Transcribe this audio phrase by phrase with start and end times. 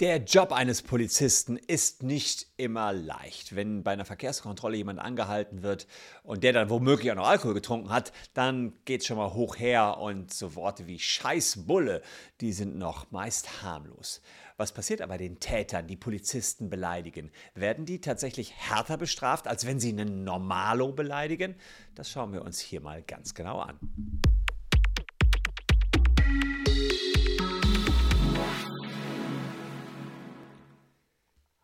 [0.00, 3.56] Der Job eines Polizisten ist nicht immer leicht.
[3.56, 5.88] Wenn bei einer Verkehrskontrolle jemand angehalten wird
[6.22, 9.58] und der dann womöglich auch noch Alkohol getrunken hat, dann geht es schon mal hoch
[9.58, 12.02] her und so Worte wie Scheißbulle,
[12.40, 14.22] die sind noch meist harmlos.
[14.56, 17.32] Was passiert aber den Tätern, die Polizisten beleidigen?
[17.56, 21.56] Werden die tatsächlich härter bestraft, als wenn sie einen Normalo beleidigen?
[21.96, 23.80] Das schauen wir uns hier mal ganz genau an.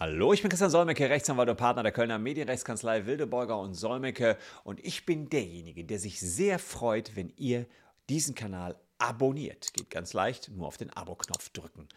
[0.00, 4.78] Hallo, ich bin Christian Solmecke, Rechtsanwalt und Partner der Kölner Medienrechtskanzlei Wildeborger und Solmecke und
[4.78, 7.66] ich bin derjenige, der sich sehr freut, wenn ihr
[8.08, 9.74] diesen Kanal abonniert.
[9.74, 11.88] Geht ganz leicht, nur auf den Abo-Knopf drücken.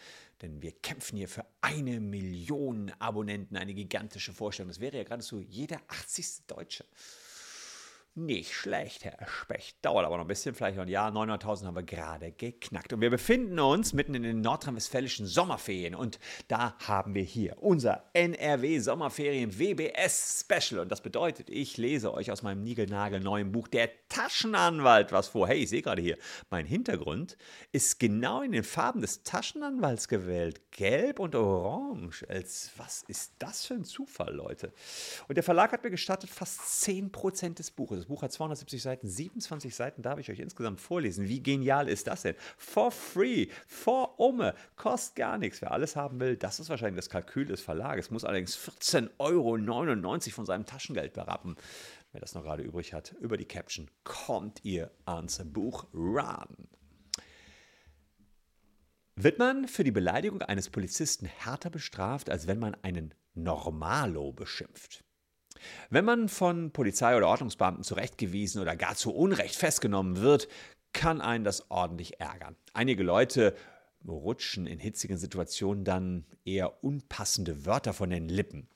[0.41, 4.69] Denn wir kämpfen hier für eine Million Abonnenten, eine gigantische Vorstellung.
[4.69, 6.47] Das wäre ja geradezu jeder 80.
[6.47, 6.85] Deutsche.
[8.13, 9.77] Nicht schlecht, Herr Specht.
[9.85, 11.13] Dauert aber noch ein bisschen, vielleicht noch ein Jahr.
[11.13, 12.91] 900.000 haben wir gerade geknackt.
[12.91, 15.95] Und wir befinden uns mitten in den nordrhein-westfälischen Sommerferien.
[15.95, 16.19] Und
[16.49, 20.81] da haben wir hier unser NRW Sommerferien WBS Special.
[20.81, 25.47] Und das bedeutet, ich lese euch aus meinem niegelnagelneuen Buch Der Taschenanwalt was vor.
[25.47, 26.17] Hey, ich sehe gerade hier,
[26.49, 27.37] mein Hintergrund
[27.71, 30.59] ist genau in den Farben des Taschenanwalts gewählt.
[30.71, 32.25] Gelb und orange.
[32.27, 34.73] Als, was ist das für ein Zufall, Leute?
[35.29, 39.07] Und der Verlag hat mir gestattet, fast 10% des Buches das Buch hat 270 Seiten,
[39.07, 41.27] 27 Seiten darf ich euch insgesamt vorlesen.
[41.27, 42.35] Wie genial ist das denn?
[42.57, 45.61] For free, for Umme, kostet gar nichts.
[45.61, 50.19] Wer alles haben will, das ist wahrscheinlich das Kalkül des Verlages, muss allerdings 14,99 Euro
[50.31, 51.55] von seinem Taschengeld berappen.
[52.11, 56.67] Wer das noch gerade übrig hat, über die Caption kommt ihr ans Buch Run.
[59.15, 65.03] Wird man für die Beleidigung eines Polizisten härter bestraft, als wenn man einen Normalo beschimpft?
[65.89, 70.47] Wenn man von Polizei oder Ordnungsbeamten zurechtgewiesen oder gar zu Unrecht festgenommen wird,
[70.93, 72.55] kann einen das ordentlich ärgern.
[72.73, 73.55] Einige Leute
[74.07, 78.67] rutschen in hitzigen Situationen dann eher unpassende Wörter von den Lippen.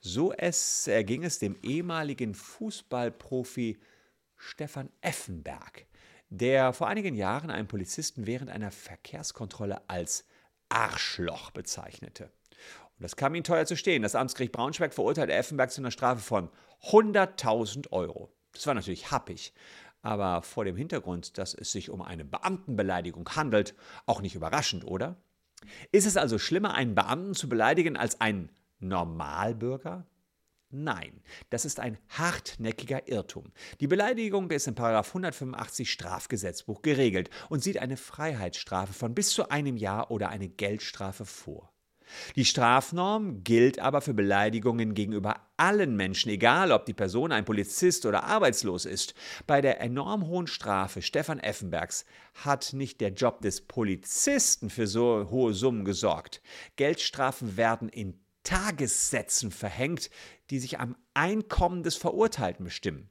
[0.00, 3.78] So es erging es dem ehemaligen Fußballprofi
[4.36, 5.86] Stefan Effenberg,
[6.28, 10.26] der vor einigen Jahren einen Polizisten während einer Verkehrskontrolle als
[10.68, 12.30] Arschloch bezeichnete.
[12.98, 14.02] Und das kam ihm teuer zu stehen.
[14.02, 16.48] Das Amtsgericht Braunschweig verurteilte Effenberg zu einer Strafe von
[16.84, 18.32] 100.000 Euro.
[18.52, 19.52] Das war natürlich happig,
[20.02, 23.74] aber vor dem Hintergrund, dass es sich um eine Beamtenbeleidigung handelt,
[24.06, 25.16] auch nicht überraschend, oder?
[25.92, 30.06] Ist es also schlimmer, einen Beamten zu beleidigen als einen Normalbürger?
[30.70, 33.52] Nein, das ist ein hartnäckiger Irrtum.
[33.80, 39.76] Die Beleidigung ist in 185 Strafgesetzbuch geregelt und sieht eine Freiheitsstrafe von bis zu einem
[39.76, 41.73] Jahr oder eine Geldstrafe vor.
[42.36, 48.06] Die Strafnorm gilt aber für Beleidigungen gegenüber allen Menschen, egal ob die Person ein Polizist
[48.06, 49.14] oder arbeitslos ist.
[49.46, 52.04] Bei der enorm hohen Strafe Stefan Effenbergs
[52.34, 56.42] hat nicht der Job des Polizisten für so hohe Summen gesorgt.
[56.76, 60.10] Geldstrafen werden in Tagessätzen verhängt,
[60.50, 63.10] die sich am Einkommen des Verurteilten bestimmen.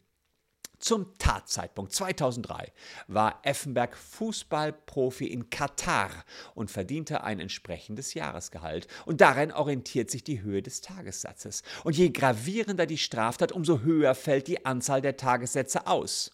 [0.84, 2.74] Zum Tatzeitpunkt 2003
[3.08, 6.10] war Effenberg Fußballprofi in Katar
[6.56, 8.88] und verdiente ein entsprechendes Jahresgehalt.
[9.06, 11.64] Und darin orientiert sich die Höhe des Tagessatzes.
[11.86, 16.32] Und je gravierender die Straftat, umso höher fällt die Anzahl der Tagessätze aus.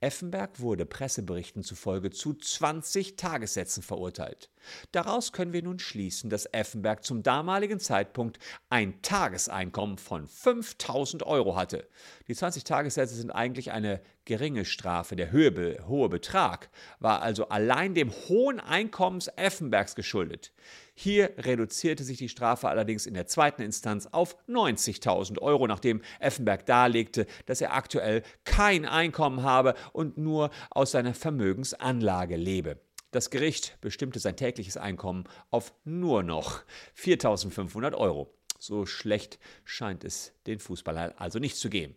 [0.00, 4.48] Effenberg wurde Presseberichten zufolge zu 20 Tagessätzen verurteilt.
[4.92, 8.38] Daraus können wir nun schließen, dass Effenberg zum damaligen Zeitpunkt
[8.70, 11.88] ein Tageseinkommen von 5000 Euro hatte.
[12.28, 15.16] Die 20 Tagessätze sind eigentlich eine geringe Strafe.
[15.16, 20.52] Der hohe, hohe Betrag war also allein dem hohen Einkommens Effenbergs geschuldet.
[20.94, 26.66] Hier reduzierte sich die Strafe allerdings in der zweiten Instanz auf 90.000 Euro, nachdem Effenberg
[26.66, 32.78] darlegte, dass er aktuell kein Einkommen habe und nur aus seiner Vermögensanlage lebe.
[33.14, 36.64] Das Gericht bestimmte sein tägliches Einkommen auf nur noch
[36.98, 38.34] 4.500 Euro.
[38.58, 41.94] So schlecht scheint es den Fußballern also nicht zu gehen.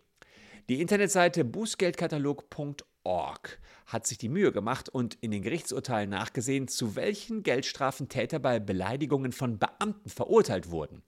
[0.69, 7.41] Die Internetseite bußgeldkatalog.org hat sich die Mühe gemacht und in den Gerichtsurteilen nachgesehen, zu welchen
[7.41, 11.01] Geldstrafen Täter bei Beleidigungen von Beamten verurteilt wurden.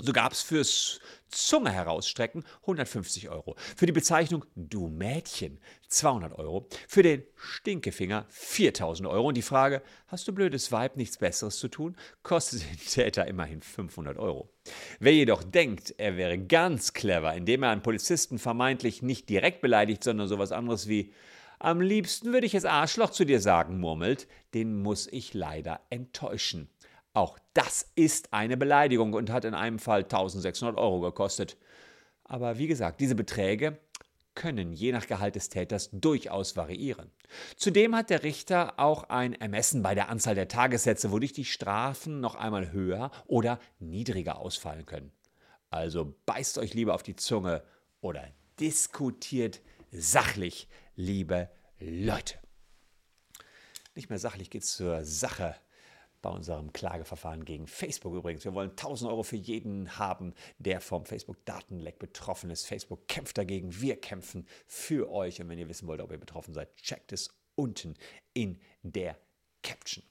[0.00, 3.56] So gab es fürs Zunge herausstrecken 150 Euro.
[3.76, 6.68] Für die Bezeichnung Du Mädchen 200 Euro.
[6.86, 9.28] Für den Stinkefinger 4000 Euro.
[9.28, 13.60] Und die Frage, hast du blödes Weib nichts Besseres zu tun, kostet den Täter immerhin
[13.60, 14.50] 500 Euro.
[15.00, 20.04] Wer jedoch denkt, er wäre ganz clever, indem er einen Polizisten vermeintlich nicht direkt beleidigt,
[20.04, 21.12] sondern sowas anderes wie
[21.60, 26.68] am liebsten würde ich es Arschloch zu dir sagen, murmelt, den muss ich leider enttäuschen.
[27.14, 31.56] Auch das ist eine Beleidigung und hat in einem Fall 1600 Euro gekostet.
[32.24, 33.78] Aber wie gesagt, diese Beträge
[34.34, 37.10] können je nach Gehalt des Täters durchaus variieren.
[37.56, 42.20] Zudem hat der Richter auch ein Ermessen bei der Anzahl der Tagessätze, wodurch die Strafen
[42.20, 45.10] noch einmal höher oder niedriger ausfallen können.
[45.70, 47.64] Also beißt euch lieber auf die Zunge
[48.00, 48.22] oder
[48.60, 49.60] diskutiert
[49.90, 51.50] sachlich, liebe
[51.80, 52.38] Leute.
[53.96, 55.56] Nicht mehr sachlich geht es zur Sache
[56.22, 58.44] bei unserem Klageverfahren gegen Facebook übrigens.
[58.44, 62.66] Wir wollen 1000 Euro für jeden haben, der vom Facebook-Datenleck betroffen ist.
[62.66, 65.40] Facebook kämpft dagegen, wir kämpfen für euch.
[65.40, 67.94] Und wenn ihr wissen wollt, ob ihr betroffen seid, checkt es unten
[68.34, 69.16] in der
[69.62, 70.04] Caption.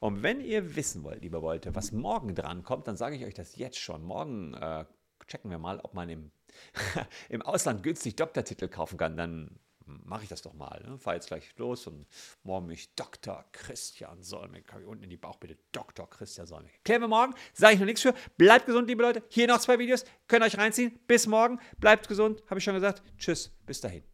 [0.00, 3.34] Und wenn ihr wissen wollt, lieber Leute, was morgen dran kommt, dann sage ich euch
[3.34, 4.02] das jetzt schon.
[4.02, 4.84] Morgen äh,
[5.26, 6.30] checken wir mal, ob man im,
[7.28, 9.16] im Ausland günstig Doktortitel kaufen kann.
[9.16, 10.82] Dann mache ich das doch mal.
[10.86, 10.98] Ne?
[10.98, 12.06] Fahre jetzt gleich los und
[12.42, 13.44] morgen mich Dr.
[13.52, 14.64] Christian Solmig.
[14.70, 15.56] Habe ich unten in die Bauchbitte.
[15.72, 16.08] Dr.
[16.08, 16.72] Christian Solmig.
[16.84, 17.34] Klären wir morgen.
[17.52, 18.14] Sage ich noch nichts für.
[18.36, 19.22] Bleibt gesund, liebe Leute.
[19.28, 20.04] Hier noch zwei Videos.
[20.28, 20.98] Könnt ihr euch reinziehen.
[21.06, 21.60] Bis morgen.
[21.78, 22.42] Bleibt gesund.
[22.48, 23.02] Habe ich schon gesagt.
[23.18, 23.50] Tschüss.
[23.66, 24.13] Bis dahin.